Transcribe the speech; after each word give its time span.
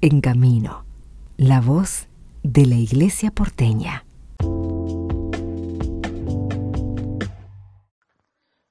En 0.00 0.20
Camino, 0.20 0.84
la 1.36 1.60
voz 1.60 2.06
de 2.44 2.66
la 2.66 2.76
Iglesia 2.76 3.32
porteña. 3.32 4.04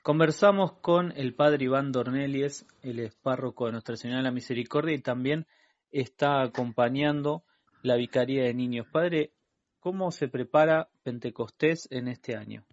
Conversamos 0.01 0.71
con 0.79 1.11
el 1.17 1.35
padre 1.35 1.65
Iván 1.65 1.91
Dornelies, 1.91 2.65
el 2.81 2.99
es 2.99 3.13
párroco 3.15 3.65
de 3.65 3.73
Nuestra 3.73 3.97
Señora 3.97 4.19
de 4.19 4.23
la 4.23 4.31
Misericordia 4.31 4.95
y 4.95 5.01
también 5.01 5.47
está 5.91 6.41
acompañando 6.41 7.43
la 7.81 7.97
Vicaría 7.97 8.43
de 8.43 8.53
Niños. 8.53 8.87
Padre, 8.89 9.33
¿cómo 9.81 10.11
se 10.11 10.29
prepara 10.29 10.87
Pentecostés 11.03 11.89
en 11.91 12.07
este 12.07 12.37
año? 12.37 12.63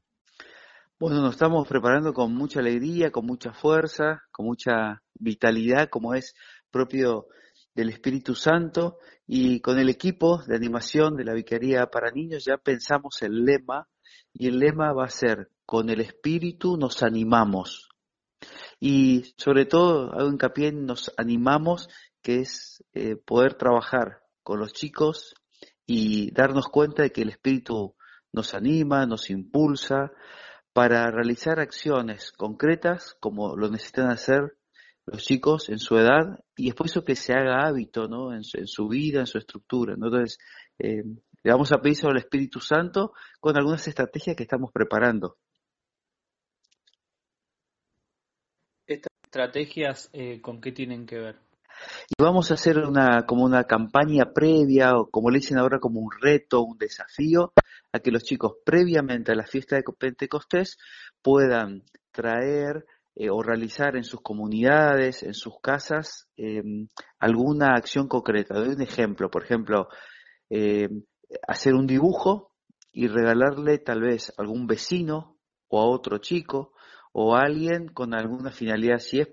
Bueno, 1.00 1.20
nos 1.20 1.32
estamos 1.32 1.66
preparando 1.66 2.12
con 2.12 2.32
mucha 2.32 2.60
alegría, 2.60 3.10
con 3.10 3.26
mucha 3.26 3.52
fuerza, 3.52 4.22
con 4.30 4.46
mucha 4.46 5.02
vitalidad, 5.14 5.88
como 5.88 6.14
es 6.14 6.36
propio 6.70 7.26
del 7.74 7.90
Espíritu 7.90 8.34
Santo, 8.34 8.98
y 9.26 9.60
con 9.60 9.78
el 9.78 9.88
equipo 9.88 10.42
de 10.46 10.56
animación 10.56 11.16
de 11.16 11.24
la 11.24 11.34
Vicaría 11.34 11.86
para 11.86 12.10
Niños 12.10 12.44
ya 12.44 12.56
pensamos 12.56 13.22
el 13.22 13.44
lema, 13.44 13.88
y 14.32 14.48
el 14.48 14.58
lema 14.58 14.92
va 14.92 15.04
a 15.04 15.10
ser 15.10 15.50
con 15.64 15.88
el 15.90 16.00
espíritu 16.00 16.76
nos 16.76 17.02
animamos. 17.02 17.88
Y 18.80 19.34
sobre 19.38 19.64
todo 19.64 20.12
hago 20.12 20.28
hincapié 20.28 20.68
en 20.68 20.86
nos 20.86 21.12
animamos, 21.16 21.88
que 22.20 22.40
es 22.40 22.84
eh, 22.92 23.16
poder 23.16 23.54
trabajar 23.54 24.22
con 24.42 24.58
los 24.58 24.72
chicos 24.72 25.34
y 25.86 26.32
darnos 26.32 26.68
cuenta 26.68 27.02
de 27.02 27.12
que 27.12 27.22
el 27.22 27.30
espíritu 27.30 27.94
nos 28.32 28.54
anima, 28.54 29.06
nos 29.06 29.30
impulsa 29.30 30.12
para 30.72 31.10
realizar 31.10 31.60
acciones 31.60 32.32
concretas 32.32 33.16
como 33.20 33.56
lo 33.56 33.70
necesitan 33.70 34.10
hacer 34.10 34.56
los 35.06 35.22
chicos 35.22 35.68
en 35.68 35.78
su 35.78 35.96
edad 35.96 36.40
y 36.56 36.66
después 36.66 36.90
eso 36.90 37.04
que 37.04 37.16
se 37.16 37.32
haga 37.32 37.66
hábito 37.66 38.08
¿no? 38.08 38.32
en, 38.34 38.42
su, 38.44 38.88
vida, 38.88 39.20
en 39.20 39.26
su 39.26 39.38
estructura. 39.38 39.94
Entonces, 39.94 40.38
eh, 40.78 41.02
le 41.42 41.52
vamos 41.52 41.72
a 41.72 41.80
pedir 41.80 41.96
sobre 41.96 42.18
el 42.18 42.24
Espíritu 42.24 42.60
Santo 42.60 43.12
con 43.40 43.56
algunas 43.56 43.86
estrategias 43.86 44.36
que 44.36 44.44
estamos 44.44 44.72
preparando. 44.72 45.36
estrategias 48.86 50.10
eh, 50.12 50.40
con 50.40 50.60
qué 50.60 50.70
tienen 50.70 51.06
que 51.06 51.18
ver? 51.18 51.36
Y 52.08 52.22
vamos 52.22 52.50
a 52.50 52.54
hacer 52.54 52.78
una 52.78 53.26
como 53.26 53.44
una 53.44 53.64
campaña 53.64 54.32
previa 54.32 54.96
o 54.96 55.10
como 55.10 55.30
le 55.30 55.38
dicen 55.38 55.58
ahora 55.58 55.80
como 55.80 56.00
un 56.00 56.10
reto, 56.20 56.62
un 56.62 56.78
desafío 56.78 57.52
a 57.92 57.98
que 57.98 58.12
los 58.12 58.22
chicos 58.22 58.54
previamente 58.64 59.32
a 59.32 59.34
la 59.34 59.46
fiesta 59.46 59.76
de 59.76 59.82
Pentecostés 59.98 60.78
puedan 61.20 61.82
traer 62.12 62.86
eh, 63.16 63.30
o 63.30 63.42
realizar 63.42 63.96
en 63.96 64.04
sus 64.04 64.20
comunidades, 64.20 65.22
en 65.22 65.34
sus 65.34 65.54
casas, 65.60 66.28
em, 66.36 66.88
alguna 67.18 67.74
acción 67.76 68.08
concreta. 68.08 68.54
Doy 68.54 68.74
un 68.74 68.82
ejemplo, 68.82 69.30
por 69.30 69.44
ejemplo, 69.44 69.88
em, 70.50 71.04
hacer 71.46 71.74
un 71.74 71.86
dibujo 71.86 72.52
y 72.92 73.08
regalarle 73.08 73.78
tal 73.78 74.00
vez 74.02 74.30
a 74.30 74.42
algún 74.42 74.66
vecino 74.66 75.36
o 75.68 75.80
a 75.80 75.86
otro 75.86 76.18
chico 76.18 76.72
o 77.12 77.36
alguien 77.36 77.88
con 77.88 78.14
alguna 78.14 78.50
finalidad, 78.50 78.98
si 78.98 79.20
es 79.20 79.28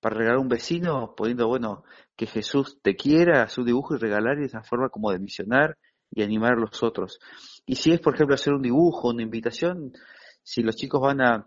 para 0.00 0.16
regalar 0.16 0.38
a 0.38 0.42
un 0.42 0.48
vecino, 0.48 1.14
poniendo, 1.16 1.48
bueno, 1.48 1.84
que 2.16 2.26
Jesús 2.26 2.78
te 2.82 2.96
quiera, 2.96 3.48
su 3.48 3.64
dibujo 3.64 3.94
y 3.94 3.98
regalar 3.98 4.38
y 4.38 4.40
de 4.40 4.46
esa 4.46 4.62
forma 4.62 4.88
como 4.88 5.10
de 5.10 5.18
misionar 5.18 5.76
y 6.10 6.22
animar 6.22 6.52
a 6.54 6.60
los 6.60 6.82
otros. 6.82 7.18
Y 7.66 7.76
si 7.76 7.92
es, 7.92 8.00
por 8.00 8.14
ejemplo, 8.14 8.34
hacer 8.34 8.54
un 8.54 8.62
dibujo, 8.62 9.08
una 9.08 9.22
invitación, 9.22 9.92
si 10.42 10.62
los 10.62 10.76
chicos 10.76 11.00
van 11.00 11.20
a 11.20 11.46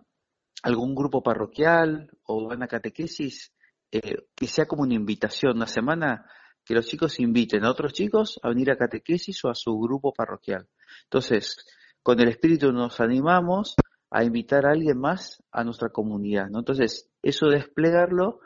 algún 0.61 0.95
grupo 0.95 1.23
parroquial 1.23 2.09
o 2.25 2.47
van 2.47 2.63
a 2.63 2.67
catequesis, 2.67 3.53
eh, 3.91 4.27
que 4.35 4.47
sea 4.47 4.65
como 4.65 4.83
una 4.83 4.93
invitación, 4.93 5.57
una 5.57 5.67
semana 5.67 6.25
que 6.63 6.75
los 6.75 6.85
chicos 6.85 7.19
inviten 7.19 7.65
a 7.65 7.71
otros 7.71 7.93
chicos 7.93 8.39
a 8.43 8.49
venir 8.49 8.71
a 8.71 8.77
catequesis 8.77 9.43
o 9.45 9.49
a 9.49 9.55
su 9.55 9.77
grupo 9.79 10.13
parroquial. 10.13 10.67
Entonces, 11.03 11.57
con 12.03 12.19
el 12.19 12.29
espíritu 12.29 12.71
nos 12.71 12.99
animamos 12.99 13.75
a 14.09 14.23
invitar 14.23 14.65
a 14.65 14.71
alguien 14.71 14.99
más 14.99 15.41
a 15.51 15.63
nuestra 15.63 15.89
comunidad. 15.89 16.49
¿no? 16.49 16.59
Entonces, 16.59 17.09
eso 17.21 17.47
desplegarlo 17.47 18.39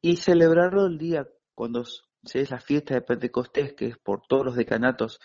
y 0.00 0.16
celebrarlo 0.16 0.86
el 0.86 0.98
día 0.98 1.26
cuando 1.54 1.84
se 1.84 2.40
es 2.40 2.50
la 2.50 2.60
fiesta 2.60 2.94
de 2.94 3.02
Pentecostés, 3.02 3.74
que 3.74 3.86
es 3.86 3.98
por 3.98 4.22
todos 4.28 4.44
los 4.44 4.56
decanatos 4.56 5.20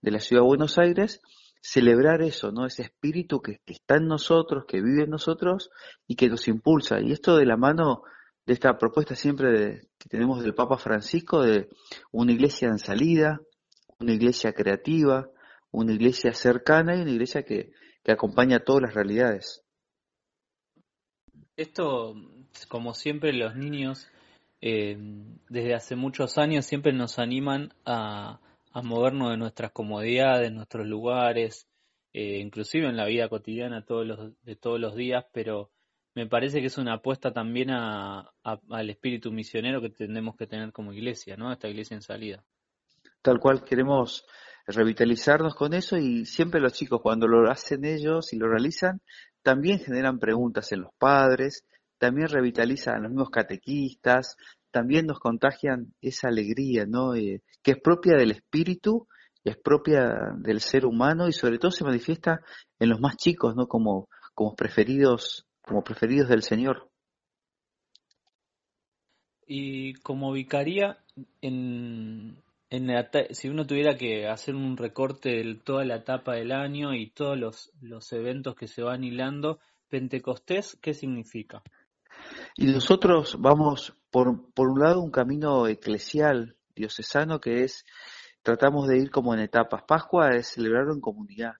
de 0.00 0.10
la 0.10 0.20
ciudad 0.20 0.42
de 0.42 0.48
Buenos 0.48 0.78
Aires, 0.78 1.20
celebrar 1.66 2.20
eso, 2.20 2.52
¿no? 2.52 2.66
Ese 2.66 2.82
espíritu 2.82 3.40
que, 3.40 3.58
está 3.64 3.96
en 3.96 4.06
nosotros, 4.06 4.66
que 4.68 4.82
vive 4.82 5.04
en 5.04 5.10
nosotros 5.10 5.70
y 6.06 6.14
que 6.14 6.28
nos 6.28 6.46
impulsa. 6.46 7.00
Y 7.00 7.10
esto 7.10 7.36
de 7.36 7.46
la 7.46 7.56
mano 7.56 8.02
de 8.44 8.52
esta 8.52 8.76
propuesta 8.76 9.16
siempre 9.16 9.88
que 9.98 10.10
tenemos 10.10 10.42
del 10.42 10.54
Papa 10.54 10.76
Francisco 10.76 11.40
de 11.40 11.70
una 12.12 12.32
iglesia 12.32 12.68
en 12.68 12.78
salida, 12.78 13.40
una 13.98 14.12
iglesia 14.12 14.52
creativa, 14.52 15.30
una 15.70 15.94
iglesia 15.94 16.34
cercana 16.34 16.96
y 16.96 17.00
una 17.00 17.12
iglesia 17.12 17.44
que, 17.44 17.72
que 18.02 18.12
acompaña 18.12 18.60
todas 18.60 18.82
las 18.82 18.94
realidades. 18.94 19.62
Esto, 21.56 22.14
como 22.68 22.92
siempre, 22.92 23.32
los 23.32 23.56
niños 23.56 24.06
eh, 24.60 24.98
desde 25.48 25.74
hace 25.74 25.96
muchos 25.96 26.36
años 26.36 26.66
siempre 26.66 26.92
nos 26.92 27.18
animan 27.18 27.72
a, 27.86 28.40
movernos 28.82 29.30
de 29.30 29.36
nuestras 29.36 29.72
comodidades, 29.72 30.48
de 30.48 30.54
nuestros 30.54 30.86
lugares, 30.86 31.68
eh, 32.12 32.38
inclusive 32.38 32.88
en 32.88 32.96
la 32.96 33.06
vida 33.06 33.28
cotidiana 33.28 33.84
todos 33.84 34.06
los, 34.06 34.32
de 34.42 34.56
todos 34.56 34.80
los 34.80 34.94
días, 34.96 35.24
pero 35.32 35.70
me 36.14 36.26
parece 36.26 36.60
que 36.60 36.66
es 36.66 36.78
una 36.78 36.94
apuesta 36.94 37.32
también 37.32 37.70
a, 37.70 38.32
al 38.42 38.90
espíritu 38.90 39.32
misionero 39.32 39.80
que 39.80 39.90
tenemos 39.90 40.36
que 40.36 40.46
tener 40.46 40.72
como 40.72 40.92
iglesia, 40.92 41.36
¿no? 41.36 41.52
Esta 41.52 41.68
iglesia 41.68 41.96
en 41.96 42.02
salida. 42.02 42.44
Tal 43.20 43.40
cual 43.40 43.64
queremos 43.64 44.24
revitalizarnos 44.66 45.54
con 45.54 45.74
eso 45.74 45.96
y 45.96 46.24
siempre 46.24 46.60
los 46.60 46.72
chicos 46.72 47.00
cuando 47.02 47.26
lo 47.26 47.50
hacen 47.50 47.84
ellos 47.84 48.32
y 48.32 48.38
lo 48.38 48.48
realizan, 48.48 49.00
también 49.42 49.78
generan 49.78 50.18
preguntas 50.18 50.70
en 50.72 50.82
los 50.82 50.92
padres, 50.98 51.64
también 51.98 52.28
revitalizan 52.28 52.94
a 52.94 52.98
los 53.00 53.10
mismos 53.10 53.30
catequistas, 53.30 54.36
también 54.74 55.06
nos 55.06 55.20
contagian 55.20 55.94
esa 56.00 56.26
alegría, 56.26 56.84
¿no? 56.84 57.14
Eh, 57.14 57.42
que 57.62 57.70
es 57.70 57.80
propia 57.80 58.16
del 58.16 58.32
espíritu, 58.32 59.06
es 59.44 59.56
propia 59.56 60.32
del 60.36 60.58
ser 60.58 60.84
humano 60.84 61.28
y 61.28 61.32
sobre 61.32 61.58
todo 61.58 61.70
se 61.70 61.84
manifiesta 61.84 62.40
en 62.80 62.88
los 62.88 62.98
más 63.00 63.16
chicos, 63.16 63.54
¿no? 63.54 63.68
Como, 63.68 64.08
como 64.34 64.56
preferidos, 64.56 65.46
como 65.62 65.84
preferidos 65.84 66.28
del 66.28 66.42
Señor. 66.42 66.90
Y 69.46 69.94
como 70.02 70.32
vicaría, 70.32 70.98
en, 71.40 72.42
si 73.30 73.48
uno 73.48 73.64
tuviera 73.68 73.96
que 73.96 74.26
hacer 74.26 74.56
un 74.56 74.76
recorte 74.76 75.28
de 75.28 75.54
toda 75.54 75.84
la 75.84 75.98
etapa 75.98 76.34
del 76.34 76.50
año 76.50 76.94
y 76.94 77.10
todos 77.10 77.38
los, 77.38 77.70
los 77.80 78.12
eventos 78.12 78.56
que 78.56 78.66
se 78.66 78.82
van 78.82 79.04
hilando, 79.04 79.60
Pentecostés, 79.88 80.76
¿qué 80.82 80.94
significa? 80.94 81.62
Y 82.56 82.66
nosotros 82.66 83.36
vamos 83.40 83.94
por, 84.10 84.52
por 84.52 84.68
un 84.68 84.78
lado 84.78 85.00
un 85.00 85.10
camino 85.10 85.66
eclesial, 85.66 86.56
diocesano, 86.76 87.40
que 87.40 87.64
es, 87.64 87.84
tratamos 88.42 88.86
de 88.86 88.98
ir 88.98 89.10
como 89.10 89.34
en 89.34 89.40
etapas. 89.40 89.82
Pascua 89.82 90.30
es 90.30 90.48
celebrarlo 90.48 90.94
en 90.94 91.00
comunidad. 91.00 91.54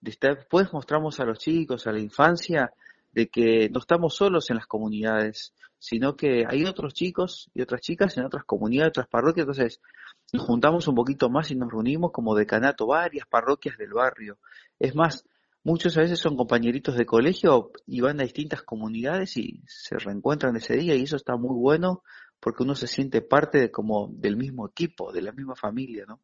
Después 0.00 0.72
mostramos 0.72 1.18
a 1.18 1.24
los 1.24 1.38
chicos, 1.38 1.86
a 1.86 1.92
la 1.92 1.98
infancia, 1.98 2.72
de 3.12 3.28
que 3.28 3.68
no 3.70 3.80
estamos 3.80 4.14
solos 4.14 4.48
en 4.50 4.56
las 4.56 4.66
comunidades, 4.66 5.52
sino 5.78 6.14
que 6.16 6.44
hay 6.48 6.64
otros 6.64 6.94
chicos 6.94 7.50
y 7.54 7.62
otras 7.62 7.80
chicas 7.80 8.16
en 8.16 8.26
otras 8.26 8.44
comunidades, 8.44 8.90
otras 8.90 9.08
parroquias, 9.08 9.44
entonces 9.44 9.80
nos 10.32 10.44
juntamos 10.44 10.86
un 10.86 10.94
poquito 10.94 11.28
más 11.28 11.50
y 11.50 11.56
nos 11.56 11.70
reunimos 11.72 12.12
como 12.12 12.34
decanato, 12.34 12.86
varias 12.86 13.26
parroquias 13.26 13.78
del 13.78 13.94
barrio. 13.94 14.38
Es 14.78 14.94
más, 14.94 15.24
muchos 15.66 15.98
a 15.98 16.02
veces 16.02 16.20
son 16.20 16.36
compañeritos 16.36 16.96
de 16.96 17.04
colegio 17.04 17.72
y 17.88 18.00
van 18.00 18.20
a 18.20 18.22
distintas 18.22 18.62
comunidades 18.62 19.36
y 19.36 19.64
se 19.66 19.98
reencuentran 19.98 20.54
ese 20.54 20.76
día 20.76 20.94
y 20.94 21.02
eso 21.02 21.16
está 21.16 21.36
muy 21.36 21.56
bueno 21.56 22.04
porque 22.38 22.62
uno 22.62 22.76
se 22.76 22.86
siente 22.86 23.20
parte 23.20 23.58
de 23.58 23.70
como 23.72 24.08
del 24.12 24.36
mismo 24.36 24.68
equipo, 24.68 25.10
de 25.10 25.22
la 25.22 25.32
misma 25.32 25.56
familia, 25.56 26.04
¿no? 26.06 26.20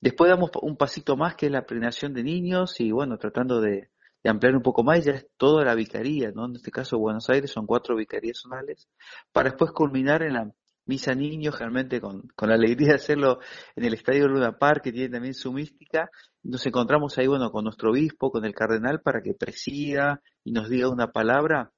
Después 0.00 0.28
damos 0.28 0.50
un 0.62 0.76
pasito 0.76 1.16
más 1.16 1.36
que 1.36 1.46
es 1.46 1.52
la 1.52 1.64
prenación 1.64 2.12
de 2.12 2.24
niños 2.24 2.80
y 2.80 2.90
bueno, 2.90 3.18
tratando 3.18 3.60
de, 3.60 3.90
de 4.24 4.30
ampliar 4.30 4.56
un 4.56 4.62
poco 4.62 4.82
más, 4.82 5.04
ya 5.04 5.12
es 5.12 5.28
toda 5.36 5.64
la 5.64 5.76
vicaría, 5.76 6.32
¿no? 6.32 6.46
En 6.46 6.56
este 6.56 6.72
caso 6.72 6.98
Buenos 6.98 7.30
Aires 7.30 7.52
son 7.52 7.66
cuatro 7.66 7.94
vicarías 7.94 8.40
zonales, 8.40 8.88
para 9.30 9.50
después 9.50 9.70
culminar 9.70 10.22
en 10.24 10.32
la 10.32 10.50
misa 10.86 11.14
niños, 11.14 11.58
realmente 11.58 12.00
con, 12.00 12.22
con 12.34 12.48
la 12.48 12.54
alegría 12.54 12.88
de 12.88 12.94
hacerlo 12.94 13.40
en 13.74 13.84
el 13.84 13.94
Estadio 13.94 14.28
Luna 14.28 14.58
Park, 14.58 14.84
que 14.84 14.92
tiene 14.92 15.08
también 15.08 15.34
su 15.34 15.52
mística. 15.52 16.10
Nos 16.42 16.64
encontramos 16.66 17.18
ahí, 17.18 17.26
bueno, 17.26 17.50
con 17.50 17.64
nuestro 17.64 17.90
obispo, 17.90 18.30
con 18.30 18.44
el 18.44 18.54
cardenal, 18.54 19.00
para 19.02 19.20
que 19.20 19.34
presida 19.34 20.22
y 20.44 20.52
nos 20.52 20.68
diga 20.68 20.88
una 20.88 21.12
palabra, 21.12 21.72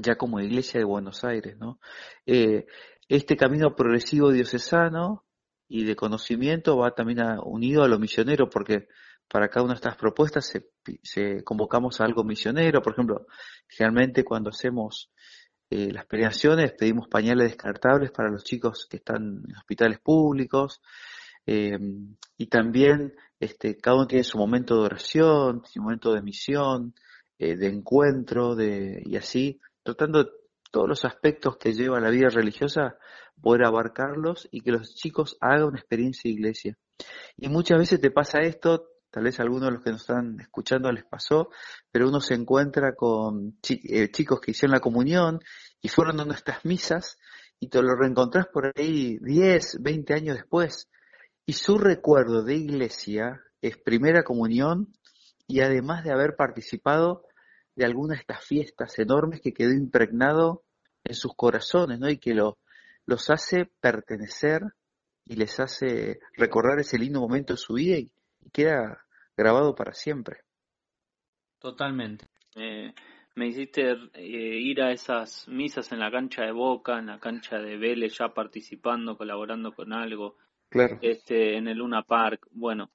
ya 0.00 0.16
como 0.16 0.40
iglesia 0.40 0.78
de 0.78 0.84
Buenos 0.84 1.24
Aires, 1.24 1.56
¿no? 1.58 1.80
Eh, 2.24 2.66
este 3.08 3.36
camino 3.36 3.74
progresivo 3.74 4.30
diocesano 4.32 5.24
y 5.68 5.84
de 5.84 5.96
conocimiento 5.96 6.76
va 6.76 6.92
también 6.92 7.20
unido 7.44 7.82
a 7.82 7.88
lo 7.88 7.98
misionero, 7.98 8.48
porque 8.48 8.88
para 9.28 9.48
cada 9.48 9.64
una 9.64 9.74
de 9.74 9.78
estas 9.78 9.96
propuestas 9.96 10.46
se, 10.46 10.70
se 11.02 11.42
convocamos 11.42 12.00
a 12.00 12.04
algo 12.04 12.22
misionero, 12.22 12.80
por 12.82 12.92
ejemplo, 12.92 13.26
generalmente 13.68 14.24
cuando 14.24 14.50
hacemos 14.50 15.10
eh, 15.70 15.92
las 15.92 16.06
premiaciones, 16.06 16.72
pedimos 16.72 17.08
pañales 17.08 17.48
descartables 17.48 18.10
para 18.10 18.30
los 18.30 18.44
chicos 18.44 18.86
que 18.88 18.98
están 18.98 19.42
en 19.48 19.56
hospitales 19.56 19.98
públicos, 19.98 20.80
eh, 21.46 21.78
y 22.36 22.46
también 22.46 23.14
este, 23.38 23.76
cada 23.76 23.96
uno 23.96 24.06
tiene 24.06 24.24
su 24.24 24.38
momento 24.38 24.74
de 24.76 24.86
oración, 24.86 25.62
su 25.64 25.80
momento 25.82 26.12
de 26.12 26.22
misión, 26.22 26.94
eh, 27.38 27.56
de 27.56 27.66
encuentro, 27.68 28.54
de, 28.54 29.02
y 29.04 29.16
así, 29.16 29.60
tratando 29.82 30.28
todos 30.70 30.88
los 30.88 31.04
aspectos 31.04 31.56
que 31.56 31.72
lleva 31.72 32.00
la 32.00 32.10
vida 32.10 32.28
religiosa, 32.28 32.96
poder 33.40 33.64
abarcarlos 33.64 34.48
y 34.50 34.60
que 34.62 34.72
los 34.72 34.94
chicos 34.94 35.36
hagan 35.40 35.64
una 35.64 35.78
experiencia 35.78 36.28
de 36.28 36.34
iglesia. 36.34 36.78
Y 37.36 37.48
muchas 37.48 37.78
veces 37.78 38.00
te 38.00 38.10
pasa 38.10 38.40
esto, 38.40 38.88
tal 39.10 39.24
vez 39.24 39.38
a 39.38 39.42
algunos 39.42 39.68
de 39.68 39.72
los 39.72 39.84
que 39.84 39.90
nos 39.90 40.02
están 40.02 40.38
escuchando 40.40 40.90
les 40.92 41.04
pasó, 41.04 41.50
pero 41.90 42.08
uno 42.08 42.20
se 42.20 42.34
encuentra 42.34 42.94
con 42.94 43.58
eh, 43.68 44.10
chicos 44.10 44.40
que 44.40 44.50
hicieron 44.50 44.72
la 44.72 44.80
comunión 44.80 45.40
y 45.80 45.88
fueron 45.88 46.20
a 46.20 46.24
nuestras 46.24 46.64
misas 46.64 47.18
y 47.58 47.68
te 47.68 47.82
lo 47.82 47.94
reencontrás 47.94 48.46
por 48.52 48.72
ahí 48.76 49.18
10, 49.20 49.82
20 49.82 50.14
años 50.14 50.36
después. 50.36 50.88
Y 51.46 51.54
su 51.54 51.78
recuerdo 51.78 52.42
de 52.42 52.56
iglesia 52.56 53.40
es 53.60 53.78
primera 53.78 54.22
comunión 54.22 54.92
y 55.46 55.60
además 55.60 56.04
de 56.04 56.12
haber 56.12 56.36
participado 56.36 57.22
de 57.74 57.84
alguna 57.84 58.14
de 58.14 58.20
estas 58.20 58.44
fiestas 58.44 58.98
enormes 58.98 59.40
que 59.40 59.52
quedó 59.52 59.72
impregnado 59.72 60.64
en 61.04 61.14
sus 61.14 61.34
corazones, 61.36 62.00
¿no? 62.00 62.10
Y 62.10 62.18
que 62.18 62.34
lo, 62.34 62.58
los 63.04 63.30
hace 63.30 63.70
pertenecer 63.80 64.62
y 65.24 65.36
les 65.36 65.58
hace 65.60 66.18
recordar 66.34 66.80
ese 66.80 66.98
lindo 66.98 67.20
momento 67.20 67.54
de 67.54 67.58
su 67.58 67.74
vida 67.74 67.98
queda 68.52 69.04
grabado 69.36 69.74
para 69.74 69.92
siempre. 69.92 70.40
Totalmente. 71.58 72.26
me 73.34 73.46
hiciste 73.48 73.90
eh, 74.14 74.58
ir 74.60 74.82
a 74.82 74.92
esas 74.92 75.46
misas 75.48 75.92
en 75.92 76.00
la 76.00 76.10
cancha 76.10 76.42
de 76.42 76.52
Boca, 76.52 76.98
en 76.98 77.06
la 77.06 77.18
cancha 77.18 77.58
de 77.58 77.76
Vélez, 77.76 78.16
ya 78.18 78.32
participando, 78.32 79.16
colaborando 79.16 79.72
con 79.72 79.92
algo. 79.92 80.36
Claro. 80.68 80.98
Este, 81.00 81.56
en 81.56 81.68
el 81.68 81.78
Luna 81.78 82.02
Park. 82.02 82.48
Bueno, 82.50 82.90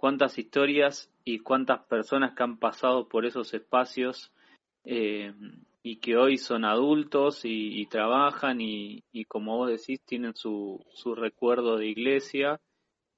cuántas 0.00 0.38
historias 0.38 1.10
y 1.24 1.40
cuántas 1.40 1.84
personas 1.84 2.34
que 2.34 2.42
han 2.42 2.58
pasado 2.58 3.08
por 3.08 3.26
esos 3.26 3.52
espacios 3.52 4.32
eh, 4.84 5.34
y 5.82 6.00
que 6.00 6.16
hoy 6.16 6.38
son 6.38 6.64
adultos 6.64 7.42
y, 7.44 7.84
trabajan 7.86 8.62
y, 8.62 9.02
como 9.28 9.58
vos 9.58 9.68
decís 9.68 10.00
tienen 10.06 10.34
su, 10.34 10.82
su 10.94 11.14
recuerdo 11.14 11.76
de 11.76 11.88
iglesia 11.88 12.60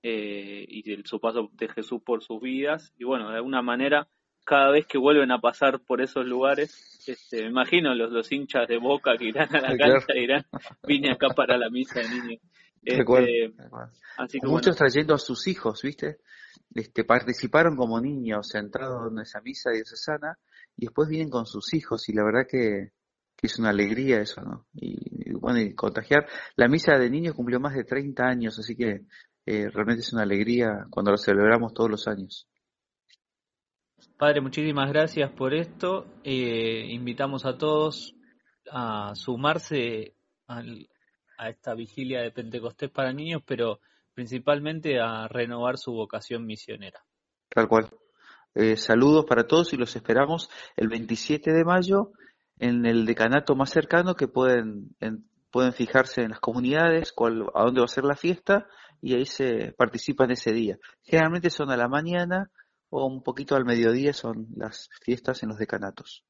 eh, 0.02 0.64
y 0.69 0.82
de 0.82 1.02
su 1.04 1.20
paso 1.20 1.50
de 1.52 1.69
Jesús 1.69 2.02
por 2.04 2.22
sus 2.22 2.40
vidas. 2.40 2.93
Y 2.99 3.04
bueno 3.04 3.31
de 3.31 3.37
alguna 3.37 3.62
manera 3.62 4.08
cada 4.44 4.70
vez 4.70 4.87
que 4.87 4.99
vuelven 4.99 5.31
a 5.31 5.40
pasar 5.40 5.81
por 5.81 6.00
esos 6.00 6.26
lugares 6.26 7.00
este, 7.06 7.43
me 7.43 7.50
imagino 7.50 7.94
los, 7.94 8.10
los 8.10 8.32
hinchas 8.32 8.66
de 8.66 8.76
Boca 8.78 9.16
que 9.16 9.26
irán 9.26 9.54
a 9.54 9.60
la 9.60 9.76
cancha 9.76 10.14
y 10.14 10.20
dirán 10.20 10.44
vine 10.87 11.12
acá 11.12 11.28
para 11.28 11.56
la 11.56 11.70
misa 11.70 12.00
de 12.00 12.08
niños. 12.08 12.43
Este, 12.84 13.54
así 14.19 14.40
que 14.40 14.49
muchos 14.49 14.76
trayendo 14.76 15.14
a 15.14 15.19
sus 15.19 15.46
hijos 15.46 15.82
viste 15.82 16.19
este, 16.75 17.05
participaron 17.05 17.76
como 17.76 18.00
niños 18.00 18.55
entrados 18.55 19.12
en 19.12 19.20
esa 19.20 19.40
misa 19.40 19.70
diocesana 19.70 20.38
y 20.76 20.87
después 20.87 21.08
vienen 21.08 21.28
con 21.28 21.46
sus 21.46 21.75
hijos 21.75 22.08
y 22.08 22.14
la 22.14 22.25
verdad 22.25 22.46
que, 22.48 22.93
es 23.43 23.58
una 23.58 23.70
alegría 23.70 24.20
eso, 24.20 24.40
¿no? 24.40 24.66
Y, 24.72 25.32
bueno, 25.32 25.58
y 25.58 25.75
contagiar. 25.75 26.28
La 26.55 26.69
misa 26.69 26.96
de 26.96 27.10
niños 27.10 27.34
cumplió 27.34 27.58
más 27.58 27.75
de 27.75 27.82
30 27.82 28.25
años, 28.25 28.56
así 28.56 28.76
que 28.76 29.00
eh, 29.44 29.69
realmente 29.71 30.03
es 30.03 30.12
una 30.12 30.23
alegría 30.23 30.87
cuando 30.91 31.11
lo 31.11 31.19
celebramos 31.19 31.75
todos 31.75 31.91
los 31.91 32.06
años. 32.06 32.49
Padre, 34.17 34.41
muchísimas 34.41 34.89
gracias 34.91 35.31
por 35.33 35.53
esto. 35.55 36.06
Eh, 36.23 36.87
invitamos 36.91 37.44
a 37.44 37.59
todos 37.59 38.15
a 38.71 39.15
sumarse 39.15 40.15
a 40.47 41.49
esta 41.49 41.75
vigilia 41.75 42.21
de 42.21 42.31
Pentecostés 42.31 42.91
para 42.91 43.12
niños, 43.12 43.43
pero 43.44 43.81
principalmente 44.15 45.00
a 45.00 45.27
renovar 45.29 45.79
su 45.79 45.93
vocación 45.93 46.47
misionera. 46.47 47.00
Tal 47.49 47.69
cual. 47.69 47.91
Eh, 48.55 48.77
saludos 48.77 49.25
para 49.25 49.47
todos 49.47 49.73
y 49.73 49.77
los 49.77 49.97
esperamos 49.97 50.50
el 50.77 50.89
27 50.89 51.53
de 51.53 51.65
mayo 51.65 52.12
en 52.59 52.87
el 52.87 53.06
decanato 53.06 53.56
más 53.56 53.71
cercano 53.71 54.15
que 54.15 54.29
pueden, 54.29 54.94
pueden 55.50 55.73
fijarse 55.73 56.23
en 56.23 56.31
las 56.31 56.41
comunidades, 56.41 57.12
cuál, 57.12 57.47
a 57.55 57.65
dónde 57.65 57.81
va 57.81 57.87
a 57.87 57.89
ser 57.89 58.05
la 58.05 58.15
fiesta 58.15 58.69
y 59.02 59.14
ahí 59.14 59.26
se 59.26 59.72
participan 59.72 60.31
ese 60.31 60.52
día. 60.52 60.78
Generalmente 61.02 61.50
son 61.50 61.70
a 61.70 61.76
la 61.76 61.88
mañana 61.88 62.50
o 62.88 63.06
un 63.06 63.22
poquito 63.22 63.56
al 63.56 63.64
mediodía 63.64 64.12
son 64.12 64.46
las 64.56 64.88
fiestas 65.02 65.43
en 65.43 65.50
los 65.50 65.58
decanatos. 65.58 66.25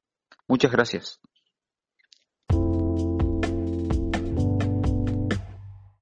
Muchas 0.47 0.71
gracias. 0.71 1.21